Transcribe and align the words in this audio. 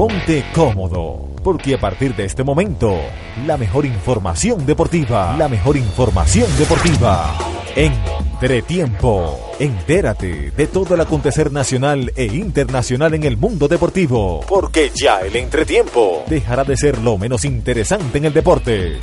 Ponte 0.00 0.46
cómodo, 0.54 1.28
porque 1.44 1.74
a 1.74 1.78
partir 1.78 2.16
de 2.16 2.24
este 2.24 2.42
momento, 2.42 2.98
la 3.46 3.58
mejor 3.58 3.84
información 3.84 4.64
deportiva, 4.64 5.36
la 5.36 5.46
mejor 5.46 5.76
información 5.76 6.48
deportiva, 6.56 7.36
Entretiempo. 7.76 9.52
Entérate 9.58 10.52
de 10.52 10.66
todo 10.68 10.94
el 10.94 11.02
acontecer 11.02 11.52
nacional 11.52 12.14
e 12.16 12.24
internacional 12.24 13.12
en 13.12 13.24
el 13.24 13.36
mundo 13.36 13.68
deportivo, 13.68 14.40
porque 14.48 14.90
ya 14.94 15.20
el 15.20 15.36
entretiempo 15.36 16.24
dejará 16.26 16.64
de 16.64 16.78
ser 16.78 16.96
lo 16.96 17.18
menos 17.18 17.44
interesante 17.44 18.16
en 18.16 18.24
el 18.24 18.32
deporte. 18.32 19.00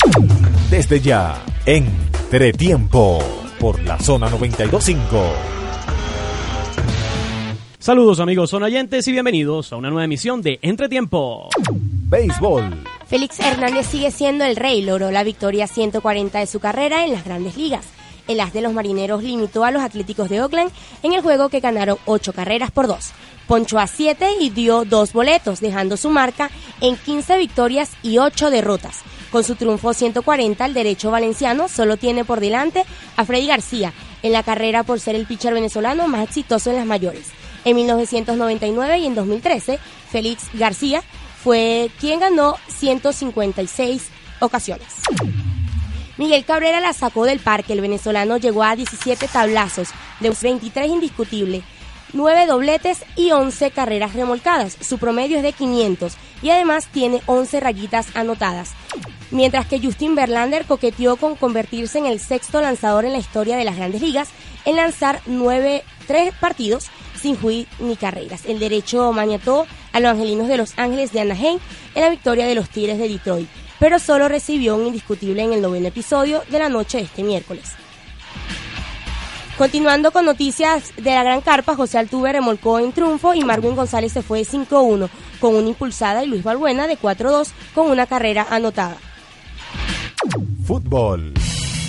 Desde 0.72 1.00
ya, 1.00 1.46
Entretiempo, 1.68 3.20
por 3.60 3.80
la 3.84 4.00
zona 4.00 4.32
925. 4.32 5.67
Saludos 7.88 8.20
amigos 8.20 8.50
sonayentes 8.50 9.08
y 9.08 9.14
bienvenidos 9.14 9.72
a 9.72 9.78
una 9.78 9.90
nueva 9.90 10.04
emisión 10.04 10.42
de 10.42 10.60
Entretiempo. 10.62 11.48
Béisbol. 12.10 12.84
Félix 13.08 13.40
Hernández 13.40 13.88
sigue 13.88 14.12
siendo 14.12 14.44
el 14.44 14.58
rey, 14.58 14.82
logró 14.82 15.10
la 15.10 15.24
victoria 15.24 15.68
140 15.68 16.38
de 16.38 16.48
su 16.48 16.60
carrera 16.60 17.06
en 17.06 17.14
las 17.14 17.24
grandes 17.24 17.56
ligas. 17.56 17.86
El 18.28 18.42
as 18.42 18.52
de 18.52 18.60
los 18.60 18.74
marineros 18.74 19.24
limitó 19.24 19.64
a 19.64 19.72
los 19.72 19.82
Atléticos 19.82 20.28
de 20.28 20.42
Oakland 20.42 20.70
en 21.02 21.14
el 21.14 21.22
juego 21.22 21.48
que 21.48 21.62
ganaron 21.62 21.98
8 22.04 22.34
carreras 22.34 22.72
por 22.72 22.88
2. 22.88 22.98
Ponchó 23.48 23.80
a 23.80 23.88
7 23.88 24.32
y 24.42 24.50
dio 24.50 24.84
2 24.84 25.14
boletos, 25.14 25.62
dejando 25.62 25.96
su 25.96 26.10
marca 26.10 26.52
en 26.82 26.98
15 26.98 27.38
victorias 27.38 27.92
y 28.04 28.18
8 28.18 28.50
derrotas. 28.50 29.00
Con 29.32 29.46
su 29.46 29.56
triunfo 29.56 29.94
140, 29.94 30.66
el 30.66 30.74
derecho 30.74 31.10
valenciano 31.10 31.70
solo 31.70 31.96
tiene 31.96 32.26
por 32.26 32.42
delante 32.42 32.84
a 33.16 33.24
Freddy 33.24 33.48
García 33.48 33.94
en 34.24 34.34
la 34.34 34.44
carrera 34.44 34.84
por 34.84 35.00
ser 35.00 35.16
el 35.16 35.26
pitcher 35.26 35.54
venezolano 35.54 36.10
más 36.10 36.28
exitoso 36.28 36.70
en 36.70 36.76
las 36.76 36.86
mayores. 36.86 37.32
En 37.68 37.76
1999 37.76 39.00
y 39.00 39.08
en 39.08 39.14
2013, 39.14 39.78
Félix 40.10 40.46
García 40.54 41.04
fue 41.44 41.92
quien 42.00 42.22
ganó 42.22 42.56
156 42.70 44.08
ocasiones. 44.40 44.88
Miguel 46.16 46.46
Cabrera 46.46 46.80
la 46.80 46.94
sacó 46.94 47.26
del 47.26 47.40
parque. 47.40 47.74
El 47.74 47.82
venezolano 47.82 48.38
llegó 48.38 48.64
a 48.64 48.78
17 48.78 49.28
tablazos, 49.28 49.90
de 50.22 50.30
23 50.30 50.88
indiscutible, 50.88 51.62
9 52.14 52.46
dobletes 52.46 53.04
y 53.18 53.32
11 53.32 53.72
carreras 53.72 54.14
remolcadas. 54.14 54.78
Su 54.80 54.98
promedio 54.98 55.36
es 55.36 55.44
de 55.44 55.52
500 55.52 56.14
y 56.42 56.52
además 56.52 56.88
tiene 56.88 57.22
11 57.26 57.60
rayitas 57.60 58.16
anotadas. 58.16 58.72
Mientras 59.30 59.66
que 59.66 59.82
Justin 59.82 60.16
Verlander 60.16 60.64
coqueteó 60.64 61.18
con 61.18 61.36
convertirse 61.36 61.98
en 61.98 62.06
el 62.06 62.22
sexto 62.22 62.62
lanzador 62.62 63.04
en 63.04 63.12
la 63.12 63.18
historia 63.18 63.58
de 63.58 63.66
las 63.66 63.76
grandes 63.76 64.02
ligas 64.02 64.30
en 64.64 64.78
lanzar 64.78 65.22
9, 65.26 65.84
3 66.08 66.34
partidos 66.40 66.90
sin 67.18 67.36
juiz 67.36 67.68
ni 67.80 67.96
carreras. 67.96 68.46
El 68.46 68.60
derecho 68.60 69.12
maniató 69.12 69.66
a 69.94 70.00
los 70.00 70.12
angelinos 70.12 70.48
de 70.48 70.58
Los 70.58 70.78
Ángeles 70.78 71.12
de 71.12 71.22
Anaheim 71.22 71.60
en 71.96 72.02
la 72.02 72.10
victoria 72.10 72.48
de 72.48 72.56
los 72.56 72.70
Tigres 72.70 72.98
de 72.98 73.10
Detroit, 73.10 73.48
pero 73.80 74.00
solo 74.00 74.28
recibió 74.28 74.76
un 74.76 74.88
indiscutible 74.88 75.44
en 75.44 75.54
el 75.54 75.62
noveno 75.62 75.88
episodio 75.88 76.44
de 76.50 76.60
la 76.60 76.70
noche 76.70 76.98
de 76.98 77.04
este 77.04 77.24
miércoles. 77.24 77.74
Continuando 79.58 80.12
con 80.12 80.26
noticias 80.26 80.94
de 80.98 81.16
la 81.16 81.24
Gran 81.24 81.42
Carpa, 81.42 81.76
José 81.76 81.98
Altuve 81.98 82.32
remolcó 82.32 82.78
en 82.78 82.92
triunfo 82.92 83.34
y 83.34 83.44
Marwin 83.44 83.76
González 83.76 84.12
se 84.12 84.22
fue 84.22 84.42
5-1 84.42 85.10
con 85.40 85.56
una 85.56 85.70
impulsada 85.70 86.24
y 86.24 86.28
Luis 86.28 86.44
Balbuena 86.44 86.86
de 86.86 86.98
4-2 86.98 87.50
con 87.74 87.90
una 87.90 88.06
carrera 88.06 88.46
anotada. 88.52 88.98
Fútbol. 90.66 91.37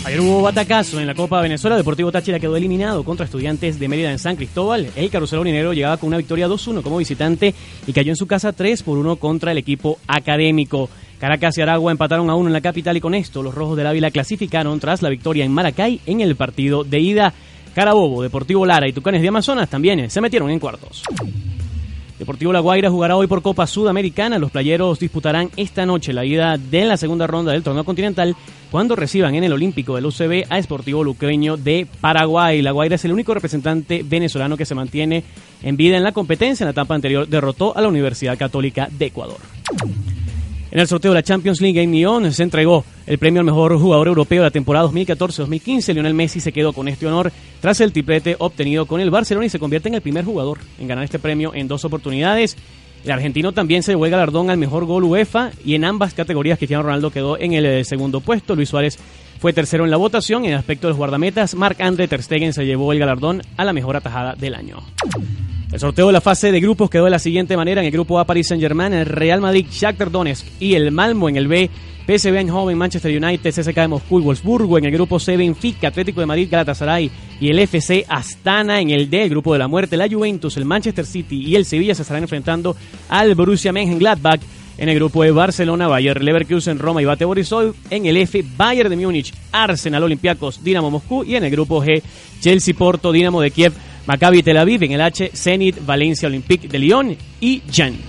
Ayer 0.04 0.20
hubo 0.20 0.42
batacazo 0.42 1.00
en 1.00 1.06
la 1.06 1.14
Copa 1.14 1.40
Venezuela. 1.42 1.76
Deportivo 1.76 2.10
Táchira 2.10 2.38
quedó 2.38 2.56
eliminado 2.56 3.04
contra 3.04 3.26
estudiantes 3.26 3.78
de 3.78 3.88
Mérida 3.88 4.10
en 4.10 4.18
San 4.18 4.36
Cristóbal. 4.36 4.88
El 4.96 5.10
carrusel 5.10 5.40
Minero 5.40 5.72
llegaba 5.72 5.98
con 5.98 6.08
una 6.08 6.16
victoria 6.16 6.48
2-1 6.48 6.82
como 6.82 6.98
visitante 6.98 7.54
y 7.86 7.92
cayó 7.92 8.12
en 8.12 8.16
su 8.16 8.26
casa 8.26 8.52
3 8.52 8.82
por 8.84 8.96
1 8.96 9.16
contra 9.16 9.52
el 9.52 9.58
equipo 9.58 9.98
académico. 10.06 10.88
Caracas 11.18 11.58
y 11.58 11.62
Aragua 11.62 11.92
empataron 11.92 12.30
a 12.30 12.36
1 12.36 12.48
en 12.48 12.52
la 12.52 12.60
capital 12.60 12.96
y 12.96 13.00
con 13.00 13.14
esto 13.14 13.42
los 13.42 13.54
rojos 13.54 13.76
del 13.76 13.88
Ávila 13.88 14.10
clasificaron 14.10 14.78
tras 14.80 15.02
la 15.02 15.10
victoria 15.10 15.44
en 15.44 15.52
Maracay 15.52 16.00
en 16.06 16.20
el 16.20 16.36
partido 16.36 16.84
de 16.84 17.00
ida. 17.00 17.34
Carabobo, 17.74 18.22
Deportivo 18.22 18.64
Lara 18.64 18.88
y 18.88 18.92
Tucanes 18.92 19.20
de 19.20 19.28
Amazonas 19.28 19.68
también 19.68 20.08
se 20.10 20.20
metieron 20.20 20.50
en 20.50 20.58
cuartos. 20.58 21.02
Deportivo 22.18 22.52
La 22.52 22.58
Guaira 22.58 22.90
jugará 22.90 23.16
hoy 23.16 23.28
por 23.28 23.42
Copa 23.42 23.66
Sudamericana. 23.66 24.38
Los 24.38 24.50
playeros 24.50 24.98
disputarán 24.98 25.50
esta 25.56 25.86
noche 25.86 26.12
la 26.12 26.24
ida 26.24 26.58
de 26.58 26.84
la 26.84 26.96
segunda 26.96 27.28
ronda 27.28 27.52
del 27.52 27.62
torneo 27.62 27.84
continental 27.84 28.34
cuando 28.72 28.96
reciban 28.96 29.36
en 29.36 29.44
el 29.44 29.52
Olímpico 29.52 29.94
del 29.94 30.06
UCB 30.06 30.46
a 30.50 30.60
Sportivo 30.60 31.04
Luqueño 31.04 31.56
de 31.56 31.86
Paraguay. 32.00 32.60
La 32.60 32.72
Guaira 32.72 32.96
es 32.96 33.04
el 33.04 33.12
único 33.12 33.34
representante 33.34 34.02
venezolano 34.04 34.56
que 34.56 34.66
se 34.66 34.74
mantiene 34.74 35.22
en 35.62 35.76
vida 35.76 35.96
en 35.96 36.02
la 36.02 36.12
competencia. 36.12 36.64
En 36.64 36.68
la 36.68 36.72
etapa 36.72 36.96
anterior 36.96 37.28
derrotó 37.28 37.76
a 37.76 37.80
la 37.80 37.88
Universidad 37.88 38.36
Católica 38.36 38.88
de 38.90 39.06
Ecuador. 39.06 39.38
En 40.70 40.80
el 40.80 40.86
sorteo 40.86 41.12
de 41.12 41.14
la 41.14 41.22
Champions 41.22 41.62
League 41.62 41.80
en 41.82 41.90
Nyon 41.90 42.30
se 42.30 42.42
entregó 42.42 42.84
el 43.06 43.16
premio 43.16 43.40
al 43.40 43.46
mejor 43.46 43.78
jugador 43.78 44.08
europeo 44.08 44.42
de 44.42 44.48
la 44.48 44.50
temporada 44.50 44.86
2014-2015. 44.88 45.94
Lionel 45.94 46.12
Messi 46.12 46.40
se 46.40 46.52
quedó 46.52 46.74
con 46.74 46.88
este 46.88 47.06
honor 47.06 47.32
tras 47.60 47.80
el 47.80 47.90
triplete 47.90 48.36
obtenido 48.38 48.84
con 48.84 49.00
el 49.00 49.10
Barcelona 49.10 49.46
y 49.46 49.48
se 49.48 49.58
convierte 49.58 49.88
en 49.88 49.94
el 49.94 50.02
primer 50.02 50.26
jugador 50.26 50.58
en 50.78 50.86
ganar 50.86 51.04
este 51.04 51.18
premio 51.18 51.54
en 51.54 51.68
dos 51.68 51.86
oportunidades. 51.86 52.56
El 53.02 53.12
argentino 53.12 53.52
también 53.52 53.82
se 53.82 53.92
llevó 53.92 54.04
el 54.04 54.10
galardón 54.10 54.50
al 54.50 54.58
mejor 54.58 54.84
gol 54.84 55.04
UEFA 55.04 55.52
y 55.64 55.74
en 55.74 55.86
ambas 55.86 56.12
categorías 56.12 56.58
Cristiano 56.58 56.82
Ronaldo 56.82 57.10
quedó 57.10 57.38
en 57.38 57.54
el 57.54 57.64
eh, 57.64 57.84
segundo 57.84 58.20
puesto. 58.20 58.54
Luis 58.54 58.68
Suárez 58.68 58.98
fue 59.38 59.54
tercero 59.54 59.84
en 59.84 59.90
la 59.90 59.96
votación. 59.96 60.44
En 60.44 60.50
el 60.50 60.58
aspecto 60.58 60.86
de 60.86 60.90
los 60.90 60.98
guardametas, 60.98 61.54
Marc 61.54 61.80
André 61.80 62.08
Ter 62.08 62.22
Stegen 62.22 62.52
se 62.52 62.66
llevó 62.66 62.92
el 62.92 62.98
galardón 62.98 63.40
a 63.56 63.64
la 63.64 63.72
mejor 63.72 63.96
atajada 63.96 64.34
del 64.34 64.54
año. 64.54 64.82
El 65.70 65.80
sorteo 65.80 66.06
de 66.06 66.14
la 66.14 66.22
fase 66.22 66.50
de 66.50 66.60
grupos 66.60 66.88
quedó 66.88 67.04
de 67.04 67.10
la 67.10 67.18
siguiente 67.18 67.54
manera. 67.54 67.82
En 67.82 67.86
el 67.86 67.92
grupo 67.92 68.18
A, 68.18 68.24
Paris 68.24 68.48
Saint-Germain, 68.48 68.94
el 68.94 69.04
Real 69.04 69.42
Madrid, 69.42 69.66
Shakhtar 69.70 70.10
Donetsk 70.10 70.46
y 70.58 70.72
el 70.72 70.90
Malmo 70.90 71.28
en 71.28 71.36
el 71.36 71.46
B, 71.46 71.68
PSV 72.06 72.38
Eindhoven, 72.38 72.78
Manchester 72.78 73.14
United, 73.22 73.52
CSK 73.52 73.74
de 73.74 73.88
Moscú 73.88 74.18
y 74.18 74.22
Wolfsburgo. 74.22 74.78
En 74.78 74.86
el 74.86 74.92
grupo 74.92 75.20
C, 75.20 75.36
Benfica, 75.36 75.88
Atlético 75.88 76.20
de 76.20 76.26
Madrid, 76.26 76.48
Galatasaray 76.50 77.10
y 77.38 77.50
el 77.50 77.58
FC 77.58 78.06
Astana. 78.08 78.80
En 78.80 78.88
el 78.88 79.10
D, 79.10 79.24
el 79.24 79.28
grupo 79.28 79.52
de 79.52 79.58
la 79.58 79.68
muerte, 79.68 79.98
la 79.98 80.08
Juventus, 80.08 80.56
el 80.56 80.64
Manchester 80.64 81.04
City 81.04 81.36
y 81.36 81.54
el 81.54 81.66
Sevilla 81.66 81.94
se 81.94 82.00
estarán 82.00 82.22
enfrentando 82.22 82.74
al 83.10 83.34
Borussia 83.34 83.70
Mönchengladbach. 83.70 84.40
En 84.78 84.88
el 84.88 84.94
grupo 84.94 85.24
de 85.24 85.32
Barcelona, 85.32 85.88
Bayer 85.88 86.22
Leverkusen, 86.22 86.78
Roma 86.78 87.02
y 87.02 87.04
Bate 87.04 87.26
Borisov. 87.26 87.74
En 87.90 88.06
el 88.06 88.16
F, 88.16 88.42
Bayern 88.56 88.88
de 88.88 88.96
Múnich, 88.96 89.34
Arsenal, 89.52 90.04
Olympiacos, 90.04 90.64
Dinamo 90.64 90.90
Moscú. 90.90 91.24
Y 91.24 91.34
en 91.34 91.44
el 91.44 91.50
grupo 91.50 91.84
G, 91.84 92.00
Chelsea, 92.40 92.74
Porto, 92.74 93.12
Dinamo 93.12 93.40
de 93.42 93.50
Kiev, 93.50 93.74
Maccabi 94.08 94.42
Tel 94.42 94.56
Aviv. 94.56 94.82
En 94.84 94.92
el 94.92 95.02
H, 95.02 95.32
Zenit, 95.34 95.84
Valencia, 95.84 96.28
Olympique 96.28 96.66
de 96.66 96.78
Lyon 96.78 97.14
y 97.40 97.62
Gent. 97.70 98.00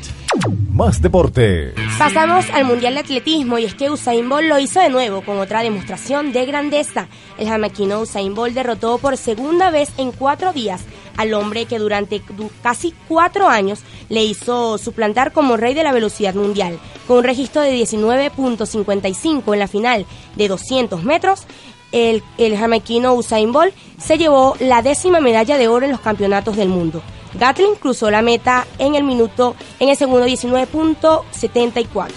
Más 0.71 1.01
deportes. 1.01 1.73
Pasamos 1.97 2.45
al 2.51 2.63
Mundial 2.63 2.93
de 2.93 3.01
Atletismo 3.01 3.59
y 3.59 3.65
es 3.65 3.73
que 3.73 3.89
Usain 3.89 4.29
Bolt 4.29 4.47
lo 4.47 4.59
hizo 4.59 4.79
de 4.79 4.89
nuevo 4.89 5.21
con 5.21 5.39
otra 5.39 5.61
demostración 5.61 6.31
de 6.31 6.45
grandeza. 6.45 7.09
El 7.37 7.49
jamaquino 7.49 7.99
Usain 7.99 8.33
Bolt 8.33 8.53
derrotó 8.53 8.97
por 8.99 9.17
segunda 9.17 9.71
vez 9.71 9.91
en 9.97 10.13
cuatro 10.13 10.53
días 10.53 10.85
al 11.17 11.33
hombre 11.33 11.65
que 11.65 11.79
durante 11.79 12.21
casi 12.63 12.93
cuatro 13.09 13.49
años 13.49 13.81
le 14.07 14.23
hizo 14.23 14.77
suplantar 14.77 15.33
como 15.33 15.57
rey 15.57 15.73
de 15.73 15.83
la 15.83 15.91
velocidad 15.91 16.33
mundial. 16.33 16.79
Con 17.07 17.17
un 17.17 17.23
registro 17.25 17.61
de 17.61 17.73
19.55 17.73 19.51
en 19.51 19.59
la 19.59 19.67
final 19.67 20.05
de 20.37 20.47
200 20.47 21.03
metros, 21.03 21.45
el, 21.91 22.23
el 22.37 22.57
jamaiquino 22.57 23.13
Usain 23.13 23.51
Bolt 23.51 23.73
se 23.97 24.17
llevó 24.17 24.55
la 24.59 24.81
décima 24.81 25.19
medalla 25.19 25.57
de 25.57 25.67
oro 25.67 25.85
en 25.85 25.91
los 25.91 26.01
campeonatos 26.01 26.55
del 26.55 26.69
mundo. 26.69 27.01
Gatlin 27.33 27.75
cruzó 27.75 28.09
la 28.09 28.21
meta 28.21 28.65
en 28.79 28.95
el 28.95 29.03
minuto 29.03 29.55
en 29.79 29.89
el 29.89 29.97
segundo 29.97 30.25
19.74. 30.25 32.09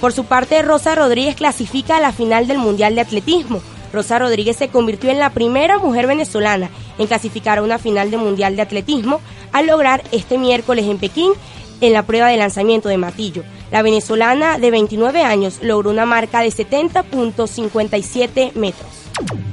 Por 0.00 0.12
su 0.12 0.24
parte, 0.24 0.62
Rosa 0.62 0.94
Rodríguez 0.94 1.36
clasifica 1.36 1.96
a 1.96 2.00
la 2.00 2.12
final 2.12 2.46
del 2.46 2.58
Mundial 2.58 2.94
de 2.94 3.02
Atletismo. 3.02 3.60
Rosa 3.92 4.18
Rodríguez 4.18 4.56
se 4.56 4.68
convirtió 4.68 5.10
en 5.10 5.18
la 5.18 5.30
primera 5.30 5.78
mujer 5.78 6.06
venezolana 6.06 6.70
en 6.98 7.06
clasificar 7.06 7.58
a 7.58 7.62
una 7.62 7.78
final 7.78 8.10
del 8.10 8.20
Mundial 8.20 8.56
de 8.56 8.62
Atletismo 8.62 9.20
al 9.52 9.66
lograr 9.66 10.02
este 10.12 10.38
miércoles 10.38 10.86
en 10.86 10.98
Pekín 10.98 11.32
en 11.80 11.92
la 11.92 12.04
prueba 12.04 12.28
de 12.28 12.36
lanzamiento 12.36 12.88
de 12.88 12.98
matillo. 12.98 13.42
La 13.70 13.82
venezolana 13.82 14.58
de 14.58 14.70
29 14.70 15.22
años 15.22 15.58
logró 15.62 15.90
una 15.90 16.06
marca 16.06 16.40
de 16.40 16.48
70.57 16.48 18.52
metros. 18.54 18.99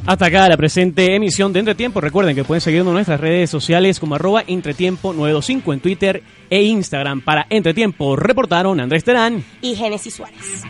Hasta 0.05 0.25
acá 0.27 0.47
la 0.47 0.57
presente 0.57 1.15
emisión 1.15 1.51
de 1.53 1.59
Entretiempo. 1.59 2.01
Recuerden 2.01 2.35
que 2.35 2.43
pueden 2.43 2.61
seguirnos 2.61 2.89
en 2.89 2.93
nuestras 2.95 3.19
redes 3.19 3.49
sociales 3.49 3.99
como 3.99 4.15
arroba 4.15 4.45
Entretiempo925 4.45 5.73
en 5.73 5.79
Twitter 5.79 6.23
e 6.49 6.63
Instagram. 6.63 7.21
Para 7.21 7.45
Entretiempo 7.49 8.15
reportaron 8.15 8.79
Andrés 8.79 9.03
Terán 9.03 9.43
y 9.61 9.75
Génesis 9.75 10.13
Suárez. 10.13 10.63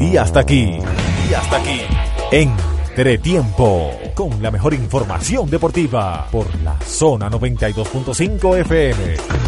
Y 0.00 0.16
hasta 0.16 0.40
aquí, 0.40 0.78
y 1.28 1.34
hasta 1.34 1.56
aquí, 1.56 1.80
Entretiempo, 2.30 3.92
con 4.14 4.42
la 4.42 4.50
mejor 4.50 4.74
información 4.74 5.50
deportiva 5.50 6.28
por 6.30 6.46
la 6.62 6.78
zona 6.80 7.28
92.5 7.30 8.60
FM. 8.60 9.47